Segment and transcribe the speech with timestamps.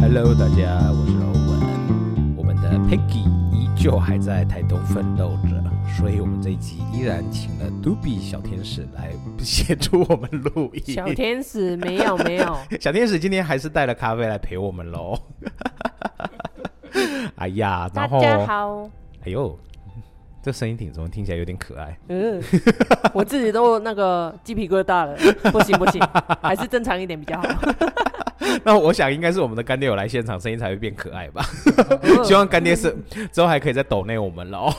[0.00, 2.34] Hello，大家，我是欧文。
[2.36, 5.62] 我们的 Peggy 依旧还在台东奋斗着，
[5.96, 10.82] 所以我们这一集依然请了 Dubi 小天使来协助我们录音。
[10.92, 15.16] 小天使没有没有， 小天使今天还是带了咖啡来陪我们喽。
[17.36, 18.90] 哎呀，然后大家好。
[19.24, 19.56] 哎呦，
[20.44, 21.98] 这声音挺重，听起来有点可爱。
[22.08, 22.38] 嗯，
[23.14, 25.16] 我自己都那个鸡皮疙瘩了，
[25.50, 25.98] 不行不行，
[26.42, 27.48] 还是正常一点比较好。
[28.62, 31.42] 那我想应该是我们的干爹有来现场，声音才会变可爱吧。
[32.22, 32.94] 希望干爹是
[33.32, 34.74] 之后还可以再抖内我们了哦。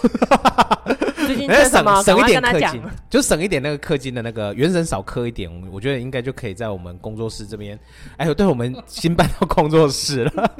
[1.25, 7.77] 最近省省一点氪金，就省一点那个氪金的那个原神少氪一点，我觉得应该就可以在我们工作室这边。
[8.17, 10.51] 哎呦，对，我们新搬到工作室了。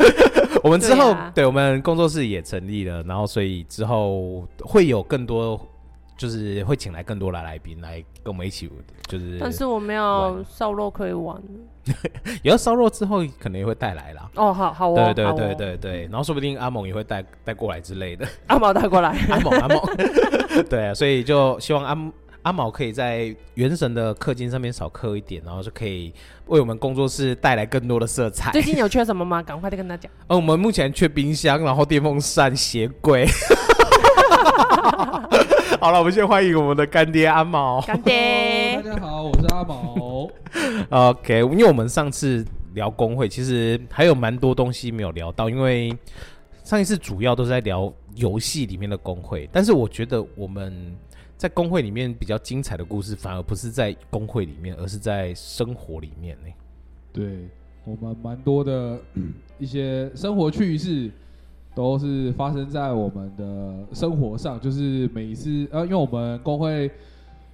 [0.66, 5.60] 我们之后对、啊、对我们工作室也成立了，然后所以之后会有更多。
[6.18, 8.72] 就是会请来更多的来宾来跟我们一起，
[9.06, 9.38] 就是。
[9.38, 11.38] 但是我没有烧肉可以玩。
[12.42, 14.32] 有了烧肉之后，可能也会带来啦。
[14.36, 14.96] 哦，好好哦。
[14.96, 18.26] 对对对对对，然后说不定阿猛也会带带过来之类的。
[18.48, 19.78] 阿毛带过来，阿猛阿猛。
[20.70, 21.94] 对啊，所以就希望阿
[22.46, 26.14] 阿毛可以在原神的氪金上面少氪一点，然后就可以
[26.46, 28.52] 为我们工作室带来更多的色彩。
[28.52, 29.42] 最近有缺什么吗？
[29.42, 30.12] 赶快再跟他讲。
[30.28, 33.26] 嗯， 我们目前缺冰箱，然后电风扇、鞋柜。
[35.82, 37.82] 好了，我们先欢迎我们的干爹阿毛。
[37.82, 40.30] 干爹，大家好，我是阿毛。
[41.10, 45.92] OK，因为我们上次聊工会，其实还有蛮多东西没有聊到，因为
[46.66, 50.94] 上一次主要都是在聊游戏里面的工会，但是我觉得我们
[51.38, 56.52] 在工会里面比较精彩的故事，反而不是在工会里面，而是在生活里面呢。
[57.14, 57.48] 对，
[57.86, 59.00] 我们蛮多的
[59.60, 61.10] 一些生活趣事。
[61.76, 66.90] 都是发生在我们的生活上，就是每一次，呃，因为我们工会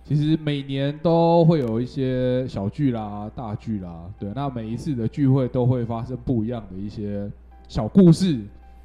[0.03, 7.27] 其实每年都会有一些小聚啦、大聚啦，对，那每一次的聚会都会发生不一样的一些
[7.67, 8.39] 小故事，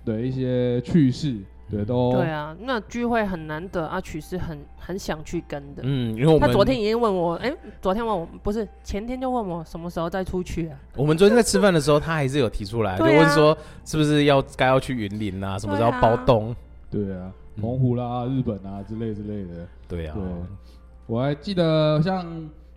[0.06, 1.36] 对，一些趣事。
[1.68, 5.82] 对，都对啊，那聚会很难得，阿曲是很很想去跟的。
[5.84, 10.78] 嗯，因为我们他昨天已经问我，哎、欸，昨天问我不是前天就问我什么时候再出去啊？
[10.94, 16.54] 我们昨天在吃饭的时候，他还是有提出来，啊、就问说是不是要该要去云林啊，什么时候包栋？
[16.88, 19.66] 对啊，澎湖啦、日本啊之类之类的。
[19.88, 20.22] 对啊，对，
[21.08, 22.24] 我还记得像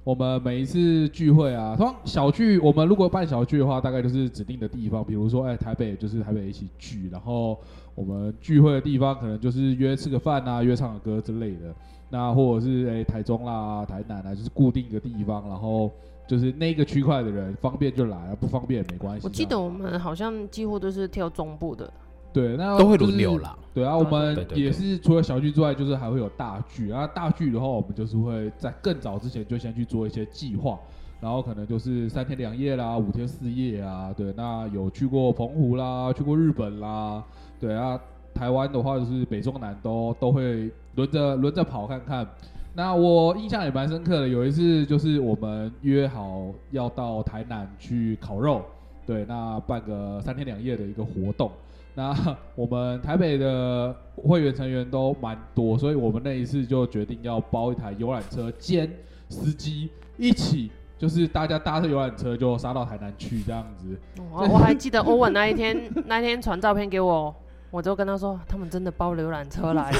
[0.04, 7.58] 我们每一次聚会啊，通常小聚，我们如果办小聚的话，大概就是指定的地方，比如说哎、台北就是台北一起聚，然后。
[7.96, 11.76] 我们聚会的地方可能就是约吃个饭啊，约唱个歌之类的。
[12.10, 15.92] 那或者是哎、台中啦、台南啊，就是固定一个地方，然后
[16.26, 19.28] 就是那个区块的人方便就来，不方便也没关系。
[19.28, 21.92] 我记得我们好像几乎都是挑中部的。
[22.32, 23.56] 对，那、就是、都会轮流啦。
[23.74, 26.90] 对啊，我们也是除了小聚之外，就是还会有大剧。
[26.90, 30.78] 然后大剧的话，我们就是会在更早之前就先去做一些计划，
[31.22, 34.14] 然后可能就是三天两夜啦、五天四夜啊。
[34.18, 37.24] 对，那有去过澎湖啦，去过日本啦。
[37.60, 38.00] 对啊，
[38.34, 42.28] 台湾的话就是北中南都都会轮着轮着跑看看。
[42.76, 48.62] 那我印象也蛮深刻的，有一次就是我们约好要到台南去烤肉，
[49.10, 51.52] 对，那办个三天两夜的一个活动。
[51.96, 52.16] 那
[52.54, 58.88] 我们台北的会员成员都蛮多，所以我们那一次就决定要包一台游览车兼
[59.28, 64.00] 司机一起，就是大家搭着游览车就杀到台南去这样子。
[64.32, 67.34] 我 我还记得欧文那一天那一天传照片给我。
[67.72, 70.00] 我就跟他说，他们真的包游览车来了。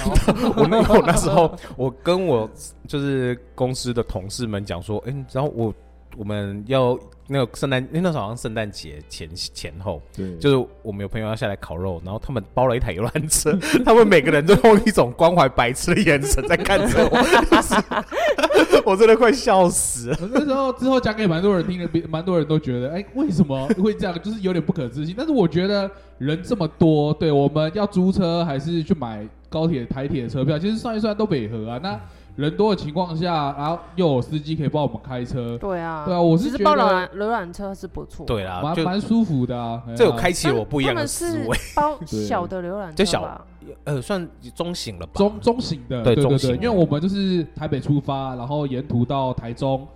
[0.58, 2.50] 我那我那时候，我跟我
[2.88, 5.72] 就是公司的同事们讲说，哎、欸，然后我
[6.18, 6.98] 我们要
[7.28, 20.18] 那个圣诞，因为那时候好像圣诞节前前后，对，就是我们有朋友要下来烤肉，然后他们包了一台游览车， 他们每个人都用一种关怀白痴的眼神在看着我， 我真的快笑死了。
[20.34, 24.22] 那时候之后讲给蛮多人听的，蛮多人都觉得，哎、欸，为什么会这样？
[24.22, 25.14] 就是有点不可置信。
[25.18, 25.90] 但是我觉得。
[26.20, 30.60] 人这么多，对，我们要租车还是去买高铁、台铁的车票？
[30.60, 31.80] 其实算一算都北合啊。
[31.82, 31.98] 那
[32.40, 35.58] 人多的情况下，然后又有司机可以帮我们开车。
[35.58, 36.76] 对啊，对啊，我是觉得包
[37.14, 38.26] 游览车是不错。
[38.26, 39.84] 对啊，蛮蛮舒服的啊。
[39.96, 41.58] 这有开启了我不一样的思维。
[41.76, 43.46] 包小的浏览车，就小，
[43.84, 45.14] 呃，算中型了吧？
[45.16, 49.88] 中中型的，对对对，因为我们就是台北出发，然后沿途到台中。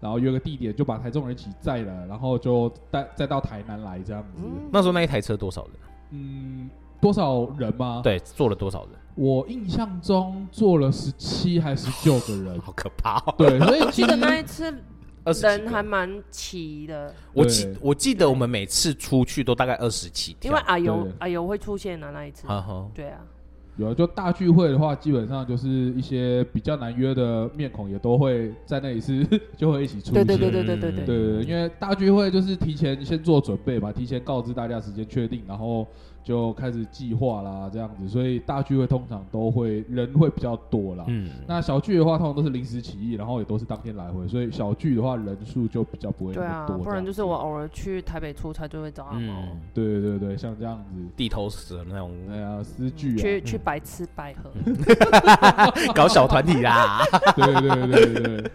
[0.00, 4.42] 然后约个地点，就把台中人一起载了，然后就带再到台南来这样子。
[4.44, 5.72] 嗯、那时候那一台车多少人？
[6.10, 6.68] 嗯，
[7.00, 8.00] 多少人吗？
[8.02, 8.90] 对，坐了多少人？
[9.14, 13.34] 我印象中坐了十七还是十九个人， 好可怕、哦。
[13.36, 14.74] 对，所以我记得那一次
[15.42, 17.14] 人还蛮齐的。
[17.34, 22.46] 我记我记得我们每次出去都大概二十七，因为阿尤阿尤会出现的那一次。
[22.46, 23.20] 好好，对啊。
[23.76, 29.26] 有啊，就大聚会的话，基本上就是一些比较难约的面孔也都会在那一次
[29.56, 30.26] 就会一起出现。
[30.26, 35.86] 对对对对对对对，对，因为大聚会就是提前先做准备嘛，提前告知大家时间确定，然后。
[36.24, 41.04] 就开始计划啦，这样子，所以大聚会通常都会人会比较多啦。
[41.08, 46.76] 嗯，那小聚的话，通常都是临时起意，然后也都是当天来回，所以小聚的话人数就比较不会那么多。
[46.76, 49.32] 对啊，不然就是我偶尔去台北出差就会找阿毛。
[49.32, 54.50] 嗯，对对对，像这样子地头蛇那种，哎呀，私聚啊，去去白吃白喝，
[55.92, 57.00] 搞小团体啦。
[57.34, 58.50] 对对对对对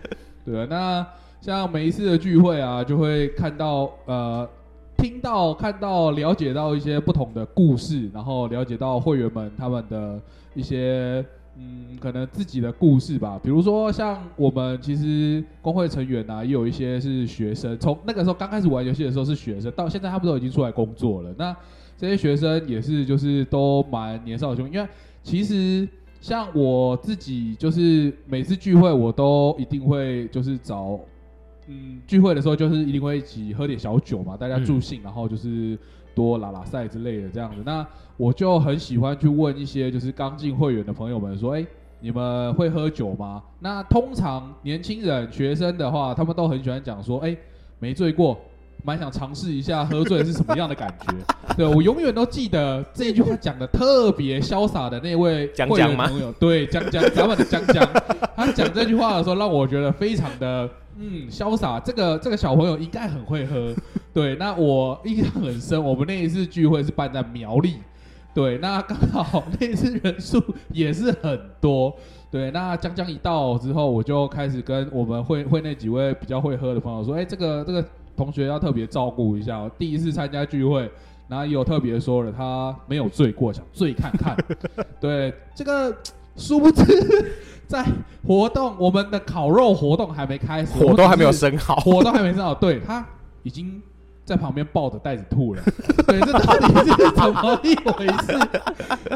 [0.45, 1.05] 对，那
[1.41, 4.47] 像每一次的聚会啊，就会看到呃。
[4.97, 10.19] 听到、看到、了解到一些不同的故事，然后了解到会员们他们的
[10.55, 11.23] 一些
[11.55, 13.39] 嗯，可能自己的故事吧。
[13.44, 21.33] 比如说，像我们其实工会成员啊，也有一些是学生，从那个时候刚开始玩游戏的时候是学生，到现在他们都已经出来工作了。
[21.38, 21.55] 那
[21.97, 24.88] 这些学生也是就是都蛮年少的兄，因为
[25.23, 25.88] 其实
[26.21, 30.99] 像我自己，就是每次聚会我都一定会就是找。
[31.67, 35.77] 嗯，聚会的时候就是一定会一起喝点小酒嘛，大家助兴，然后就是
[36.15, 37.61] 多拉拉赛之类的这样子。
[37.65, 37.85] 那
[38.15, 41.65] 我就很喜欢去问一些就是刚进会员的朋友们说，哎，
[41.99, 43.43] 你们会喝酒吗？
[43.59, 47.35] 那通常年轻人、学生的话，他们都很喜欢讲说，哎，
[47.79, 48.39] 没醉过，
[48.85, 51.13] 蛮想尝试一下喝醉是什么样的感觉。
[51.57, 57.85] 对，我永远都记得这句话讲的特别潇洒的那位会员朋友，对，江江，咱们的江江，
[58.37, 60.69] 他讲这句话的时候，让我觉得非常的。
[60.97, 63.73] 嗯，潇洒，这个这个小朋友应该很会喝。
[64.13, 67.75] 对，那我印象很深，我们那一次聚会是办在苗栗，
[68.33, 71.95] 对，那刚好那一次人数也是很多。
[72.31, 77.85] 对，那江江一到之后，我就开始跟我们会会那几位比较会喝的朋友说，哎，这个这个
[78.15, 80.89] 同学要特别照顾一下，哦第一次参加聚会，
[81.27, 84.35] 然后也有特别说了，他没有醉过，想醉看看。
[84.99, 85.95] 对，这个
[86.37, 86.83] 殊不知。
[87.67, 87.85] 在
[88.25, 92.55] 活动，我们的烤肉活动还没开始，火都还没有生好，火都还没生好。
[92.55, 93.05] 对，他
[93.43, 93.81] 已经
[94.23, 95.61] 在旁边抱着袋子吐了。
[96.07, 98.39] 对，这到底是怎么一回事？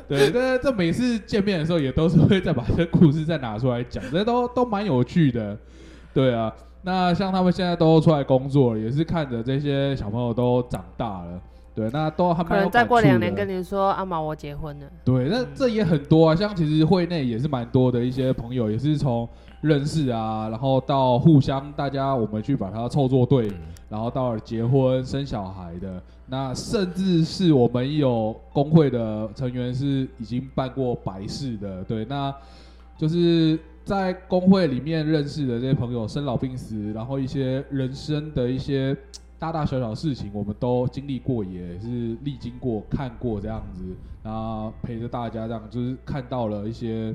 [0.06, 5.58] 对，这这每次见面的时候，也都是会再把这故事再拿出来讲，这都都蛮有趣的。
[6.14, 11.40] 对啊，那像他们现在都出来工作了，也是看着这些小朋友都长大了。
[11.74, 12.56] 对，那都还没有。
[12.56, 14.86] 可能再过两年跟你说，阿毛我结婚了。
[15.06, 19.28] 对，那这也很多啊，像其实会内也是蛮多的一些朋友，也是从
[19.62, 23.50] 认识啊，然后到互相大家我们去把它凑作对，
[23.88, 32.36] 然后到了结婚生小孩的，那甚至是我们有工会的成员是已经办过白事的，对，那
[32.98, 38.94] 就是在工会里面认识的这些朋友，生老病死，然后一些人生的一些。
[39.42, 43.84] 大大小小事情，我们都经历过，也是历经过、看过这样子，
[44.22, 47.12] 然后陪着大家这样，就是看到了一些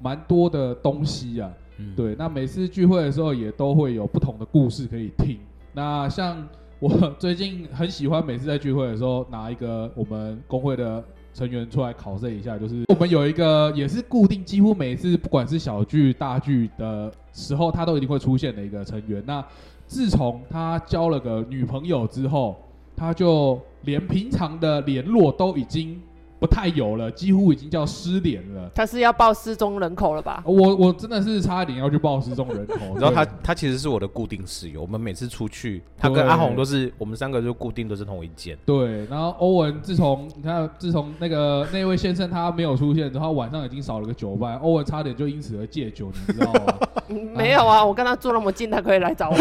[0.00, 1.52] 蛮多的东西啊。
[1.78, 5.40] 嗯、对，那每次聚会的时候，也都会有不同的故事可以听。
[5.72, 6.40] 那像
[6.78, 6.88] 我
[7.18, 11.02] 最近很喜欢，每次在聚会的时候，拿一个我们工会的
[11.34, 19.20] 成员出来考证一下，就是我们有一个也是固定，几乎每次不管是小聚、大聚的时候，他都一定会出现的一个成员。
[19.26, 19.44] 那
[19.90, 22.56] 自从他交了个女朋友之后，
[22.96, 26.00] 他就连平常的联络都已经
[26.40, 28.70] 不太有了，几乎已经叫失联了。
[28.74, 30.42] 他是要报失踪人口了吧？
[30.46, 32.96] 我我真的是差一点要去报失踪人口。
[32.98, 38.56] 然后他他其实是我的固定室友，我们每次出去，他跟阿红都是我们三个就固定都是同一间。
[38.64, 46.74] 对，然后欧文自从你看，自从那个那位先生他没有出现，然后晚上已经少了个酒伴，欧文差点就因此而戒酒，你知道吗？
[47.36, 49.36] 没有啊，我跟他住那么近，他可以来找我。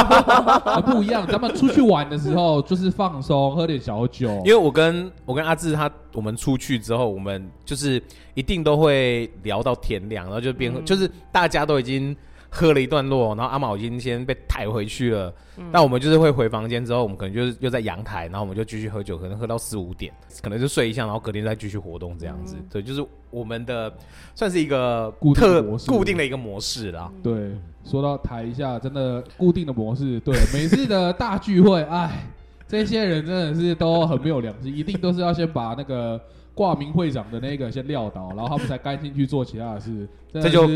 [0.92, 4.28] 不一样，咱们出去玩的时候就是放松，喝点小酒。
[4.44, 6.33] 因为我跟我跟阿志他我们。
[6.36, 8.02] 出去之后，我们就是
[8.34, 12.16] 一定都会聊到天亮，然后就边喝，嗯、就是大家都已经
[12.48, 15.32] 喝了一段落，然后阿毛已经先被抬回去了。
[15.72, 20.12] 那、嗯、我们就是会回房间之后，我们可能就是又在阳台，然后我们就继续喝酒，可能喝到四五点，
[20.42, 22.56] 可能就睡一下，然后隔天再继续活动这样子。
[22.58, 23.92] 嗯、对，就是我们的
[24.34, 27.10] 算是一个固特固定，固定的一个模式啦。
[27.22, 27.52] 对，
[27.84, 30.20] 说到抬一下，真的固定的模式。
[30.20, 32.26] 对，每次的大聚会，哎。
[32.66, 36.20] 这些人真的是都很没有良心，一定都是要先把那个
[36.54, 40.08] 挂名会长的那个先撂倒，然后他们才甘心去做其他的事。
[40.32, 40.68] 这就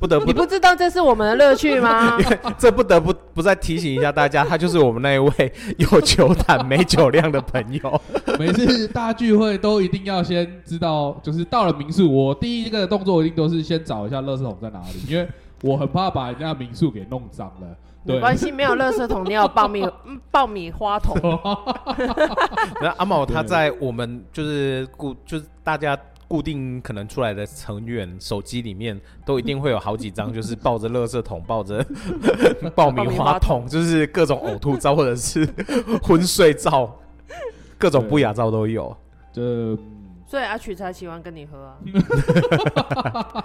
[0.00, 2.16] 不得不，你不知道这是我们的乐趣吗？
[2.56, 8.00] 这不得不不再提醒一下大家，他就是我们那一位有酒胆没酒量的朋友。
[8.38, 15.28] 每次大聚会都一定要先知道，就是到了民宿，我第一个动作一定都是先找一下垃圾桶在哪里，因为
[15.60, 17.66] 我很怕把人家民宿给弄脏了。
[18.04, 19.88] 没关系，没有垃圾桶，你要爆米
[20.30, 21.16] 爆米花桶。
[22.80, 31.84] 那阿毛他在我们就是固就是大家固定可能出来的成员手机里面都一定会有好几张，就是抱着垃圾桶、抱着
[32.74, 35.48] 爆米花桶，就是各种呕吐照或者是
[36.02, 36.98] 昏睡照，
[37.78, 38.96] 各种不雅照都有。
[39.32, 39.76] 这。
[40.32, 41.76] 所以阿曲才喜欢跟你喝啊。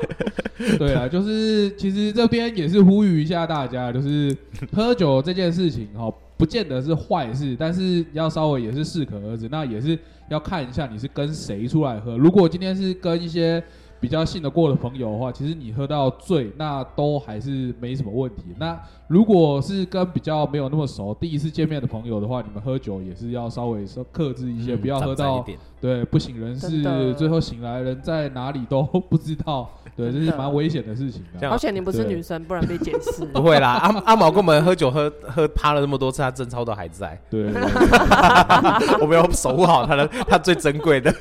[0.80, 4.34] 对啊，就是其实这边也是呼吁一下大家，就是
[4.72, 9.50] 喝酒这件事情哈，不见得是坏事，但是要稍微也是适可而止。
[9.52, 12.18] 那也是要看一下你是跟谁出来喝。
[12.18, 13.62] 如果今天是跟一些
[14.00, 18.44] 比较信得过的朋友的话，其实你喝到醉，那都还是没什么问题。
[18.60, 25.44] 那如果是跟比较没有那么熟、第一次见面的朋友的话，你们喝酒也是要稍微说克制一些，嗯、不要喝到
[25.80, 29.70] 对不省人事，最后醒来人在哪里都不知道。
[29.98, 31.50] 对，这是蛮危险的事情的。
[31.50, 33.26] 好险你不是女生，不然被检视。
[33.34, 37.20] 不会啦，阿阿毛跟我们喝酒喝喝趴了那么多次，他贞操都还在。
[37.32, 41.12] 对， 对，对，我们要守护好他的他最珍贵的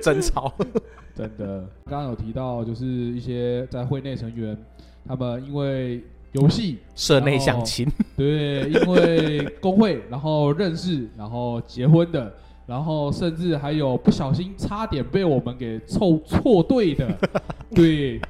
[0.00, 0.52] 贞操。
[1.20, 4.56] 真的，刚刚有提到，就是一些在会内成员，
[5.06, 7.86] 他们因为游戏社内相亲，
[8.16, 12.32] 对，因为工会然后认识，然后结婚的。
[12.66, 17.18] 然后甚至还有不小心差点被我们给凑错对的，
[17.74, 18.20] 对，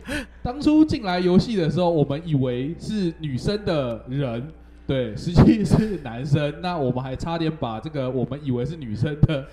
[0.42, 4.48] 当初进来游戏的时候，我们以为是女生的人，
[4.86, 9.44] 对，实际是男生，那我们还差点把这个我们以为是女生的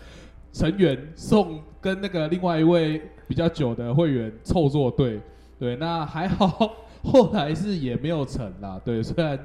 [0.54, 5.20] 成员送跟那个另外一位比较久的会员凑作对，
[5.60, 9.38] 对，那还好， 后来是也没有成啦，对，虽然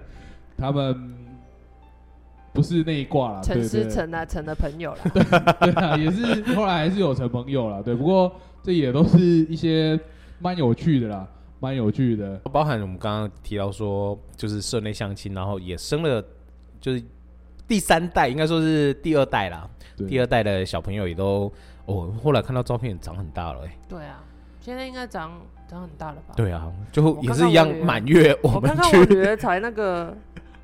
[0.57, 1.19] 他们。
[2.55, 8.31] 不是那一挂啦，成是成啊，成的朋友啦， 对对啊，也是后来还是有成朋友啦，对，不过
[8.62, 9.99] 这也都是一些
[10.39, 11.27] 蛮有趣的啦，
[11.61, 16.23] 蛮有趣的，包含我们刚刚提到说，就是社内相亲，然后也生了，
[16.79, 17.03] 就是
[17.67, 20.07] 第三代，应该说是第二代啦，对。
[20.07, 21.51] 第二代的小朋友也都，
[21.87, 24.23] 哦，后来看到照片长很大了，哎，对啊，
[24.61, 25.33] 现在应该长
[25.69, 26.35] 长很大了吧？
[26.37, 30.17] 对啊，就也是一样满月，我们看看我觉得才那个。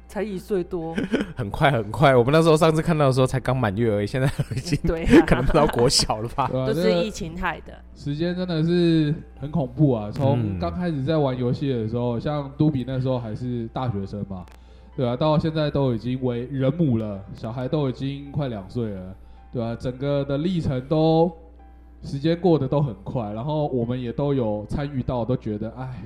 [0.08, 0.96] 才一岁多，
[1.36, 2.16] 很快很快。
[2.16, 6.48] 我们那时候上次看到的时候才刚满月而已，现在已经 对，可能不到国小了吧？
[6.50, 7.74] 都是疫情害的。
[7.94, 10.10] 时间真的是很恐怖啊！
[10.10, 14.46] 从刚开始在玩游戏的时候，像都比那时候还是大学生嘛，
[14.96, 19.14] 对啊，到现在都已经为人母了，小孩都已经快两岁了，
[19.52, 21.32] 对啊，整个的历程都
[22.02, 26.02] 时间过得都很快，然后我们也都有参与到，都觉得哎，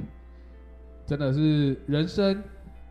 [1.07, 2.43] 真的是人生。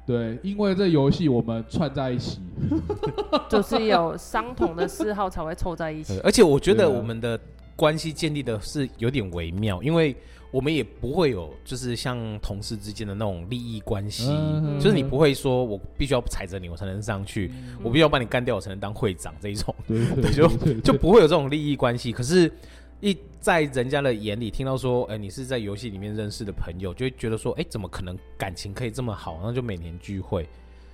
[0.04, 2.42] 对，因为这游戏我们串在一起，
[3.48, 6.20] 就是有相同的嗜好才会凑在一起。
[6.24, 7.40] 而且我觉得我们的
[7.76, 10.16] 关系建立的是有点微妙，因为
[10.52, 22.12] 我们也不会有就是像同事之间的那种利益关系，嗯、就是你不会说我必须要踩着你我才能上去，嗯、我必须要把你干掉我才能当会长这一种，对，对， 对，就就不会有这种利益关系。
[22.12, 22.52] 可是。
[23.04, 29.38] 一在人家的眼里听到说，哎、欸，你是在游戏里面认识的朋友，就会觉得说，哎、欸，怎么可能感情可以这么好？
[29.38, 30.48] 然后就每年聚会。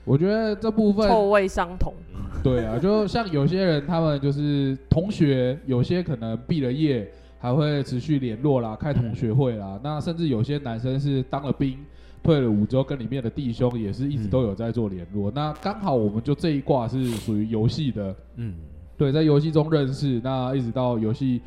[0.07, 1.93] 我觉得这部分臭味相同。
[2.41, 7.05] 对啊，就像有些人，他们就是同学，有些可能毕了业
[7.37, 9.73] 还会持续联络啦，开同学会啦。
[9.73, 11.77] 嗯、那甚至有些男生是当了兵，
[12.23, 15.29] 退了伍之后，跟里面的弟兄也是一直都有在做联络。
[15.29, 18.55] 嗯、那刚好我们就这一挂是属于游戏的，嗯，
[18.97, 21.41] 对，在游戏中认识，那一直到游戏。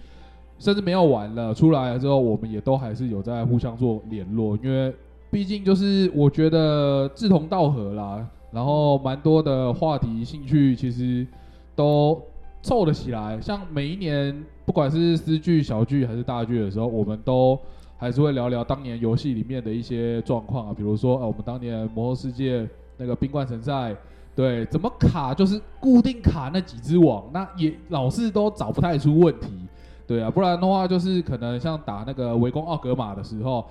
[0.58, 4.94] 甚至没有玩了，出来了之后，我们也都还是有在互相做联络，因为
[5.30, 11.26] 毕竟就是我觉得志同道合啦，然后蛮多的话题、兴趣其实
[11.75, 12.21] 都
[12.62, 13.40] 凑得起来。
[13.40, 17.59] 像每一年，不管是私聚、小剧还是大剧的时候，我们都
[17.97, 23.95] 还是会聊聊当年游戏里面的一些状况啊，比如说，呃，我们当年魔兽世界那个冰冠城赛，
[24.35, 29.49] 对，怎么卡就是固定卡那几只网，那也老是都找不太出问题。
[30.07, 33.64] 对啊，不然的话就是可能像打那个围攻奥格玛的时候，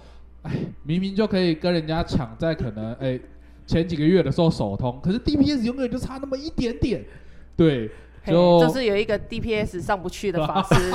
[0.44, 3.20] 哎，明明就可以跟人家抢，在可能哎
[3.70, 7.06] 前几个月的时候首通，可是 DPS 永远就差那么一点点，
[7.56, 7.88] 对。
[8.26, 10.92] 就就是有一个 DPS 上不去的法师，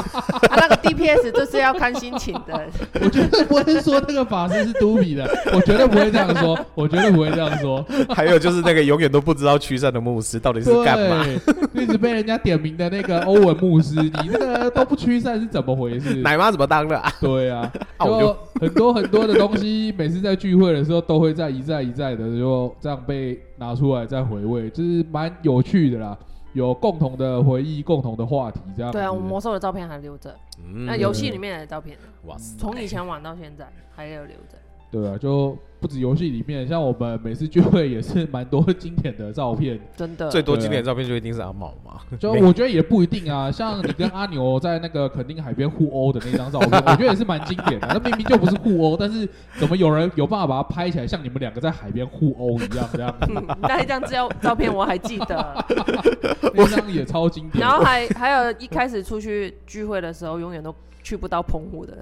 [0.49, 2.69] 他 那个 DPS 就是要看心情的。
[3.01, 7.85] 我绝对不会说那个法师是嘟比的，我绝对不会这样说，我绝对不会这样说。
[8.11, 11.27] 还有就是那个永远都不知道驱散的牧师到底是干嘛，
[11.75, 16.15] 一直被人家点名的那个欧文牧师，你那个都不驱散是怎么回事？
[16.17, 17.03] 奶妈怎么当的？
[17.21, 26.17] 对啊， 就很多很多的东西，每次在聚会的时候都会在一再一再的就这样被拿出来再回味，就是蛮有趣的啦。
[26.55, 28.91] 有共同的回忆，共同的话题，这样。
[28.91, 30.35] 对啊，我们魔兽的照片还留着，
[30.65, 34.57] 嗯、那游戏里面的照片，哇塞，从以前玩到现在还有留着。
[34.91, 42.01] 对啊，就不止游戏里面，像我们每次聚会也是蛮多经典的照片，真的最多经典的照片就一定是阿毛嘛。
[42.19, 47.87] 就我觉得也不一定啊，像你跟阿牛在那个垦丁海边互殴的那张照片， 我觉得也是蛮经典的。
[47.93, 53.15] 那明明就不是互殴，但是怎么有人有办法把它拍起来，像你们两个在海边互殴一样这样？
[53.29, 55.67] 嗯、那一张照照片我还记得，
[56.55, 57.61] 那张也超经典。
[57.61, 60.75] 然后还还有一开始出去聚会的时候，永远都。
[61.05, 61.95] 去不到澎湖的，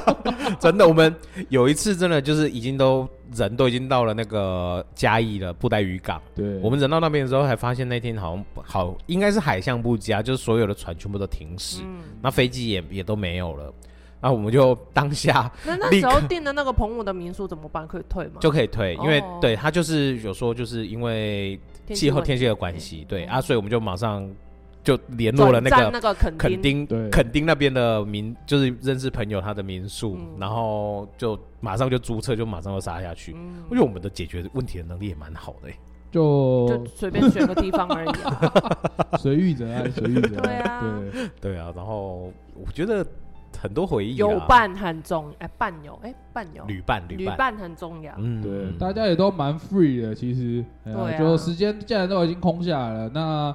[0.58, 0.88] 真的。
[0.88, 1.14] 我们
[1.50, 6.20] 有一次真的就是已经都人都已经到了那个嘉义了布袋渔港。
[6.34, 13.72] 对，我们人到那边的时候，还发现那天好像好应该是海象不佳，就是所有的船全部都停驶，嗯、那飞机也也都没有了。
[14.20, 17.86] 那我们就当下 那那时候订的那个澎湖的民宿怎么办？
[17.86, 18.40] 可以退吗？
[18.40, 21.58] 就可以退，因为、哦、对他就是有说就是因为
[21.94, 24.28] 气候天气的关系，对啊，所以我们就马上。
[24.88, 26.86] 就联络了那个那个垦丁。
[27.10, 33.32] 垦丁那边的民，就是认识朋友他的民宿，然后就马上就租车，就马上就杀下去。
[33.70, 35.68] 因为我们的解决问题的能力也蛮好的，
[36.10, 38.10] 就就随便选个地方而已，
[39.20, 40.42] 随遇而安，随遇而安。
[40.42, 41.70] 对啊，对啊。
[41.76, 43.04] 然后我觉得
[43.60, 47.54] 很多回忆，有伴很重，哎，伴友，哎，伴友，旅伴，旅伴。
[47.58, 48.14] 很重要。
[48.16, 53.54] 嗯，对，大家也都蛮 free 的，其实，对，就时间既然都已经空下来了，那。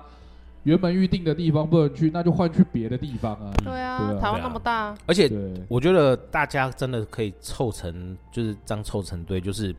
[0.63, 3.51] 原本预定的地方不能去，那就换去别的地方啊。
[3.63, 5.29] 对啊，台湾那么大，而且
[5.67, 9.75] 我觉得大家真的可以凑成，就是这样凑成堆，就是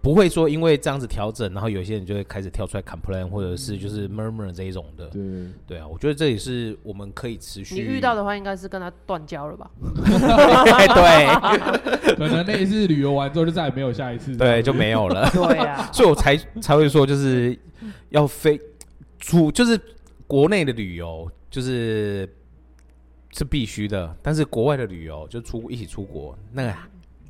[0.00, 5.08] 不会说因为这样子调整，然后有些人就会开始跳出来 complain，或者是就是 murmur 这一种的。
[5.08, 5.22] 对
[5.66, 7.74] 对啊，我觉得这也是我们可以持续。
[7.74, 9.68] 你遇到的话，应该是跟他断交了吧？
[10.94, 15.28] 对，可能那一次旅游完之后就再也没有下一次，对，就没有了。
[15.30, 17.58] 对啊， 所以我才才会说，就是
[18.10, 18.56] 要飞
[19.18, 19.76] 出，就是。
[20.28, 22.28] 国内的旅游就是
[23.30, 26.74] 是必须的，但是国外的旅游就出一起出国，那个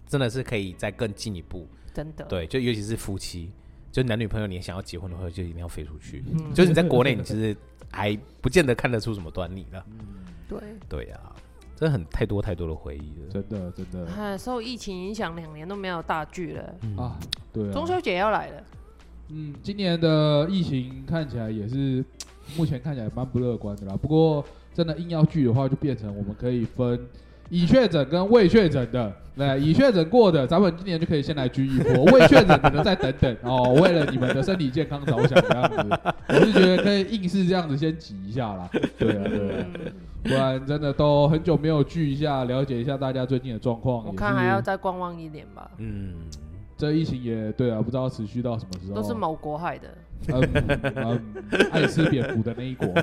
[0.06, 1.66] 真的是可以再更进一步。
[1.94, 3.52] 真的，对，就尤其是夫妻，
[3.92, 6.24] 就男女朋友，你想要结婚的话，就一定要飞出去。
[6.32, 7.56] 嗯、就是你在国内，你其实
[7.92, 9.84] 还不见得看得出什么端倪的。
[9.90, 9.98] 嗯，
[10.48, 11.34] 对，对呀、啊，
[11.76, 14.06] 真的很太多太多的回忆了，真的真的。
[14.12, 17.18] 哎，受疫情影响，两年都没有大剧了、嗯、啊。
[17.52, 18.64] 对啊，中秋节要来了。
[19.28, 22.04] 嗯，今年的疫情看起来也是。
[22.56, 26.98] 目前看起来蛮不乐观的啦，不过真的硬要聚的话，就变成我们可以分
[27.50, 29.12] 已确诊跟未确诊的。
[29.36, 38.68] 对，已确诊过的，咱们今年就可以先来聚一波；未确诊可能再等等哦，为了你们的身体健康着想，这样子，我是觉得可以硬是这样子先挤一下啦。
[38.98, 39.66] 对啊，对啊，
[40.24, 44.04] 不然真的都很久没有聚一下，了解一下大家最近的状况。
[44.04, 45.70] 我看还要再观望一年吧。
[45.78, 46.14] 嗯。
[46.78, 48.94] 这疫情也对啊，不知道持续到什么时候。
[48.94, 49.88] 都是某国害的。
[50.28, 50.40] 嗯
[50.94, 51.20] 嗯，
[51.72, 52.88] 爱吃蝙蝠的那一国。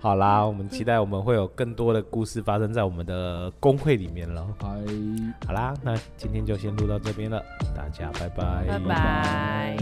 [0.00, 4.46] 好啦，我们期待我们会有更多的故事发生在我们的公会里面了。
[4.58, 4.68] 嗨，
[5.46, 7.42] 好啦，那今天就先录到这边了，
[7.76, 8.64] 大家拜拜。
[8.66, 9.76] 拜拜。